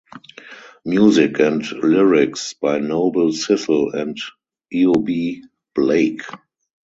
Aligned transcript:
Music 0.83 1.39
and 1.39 1.71
lyrics 1.83 2.55
by 2.55 2.79
Noble 2.79 3.29
Sissle 3.33 3.93
and 3.93 4.17
Eubie 4.73 5.41
Blake. 5.75 6.23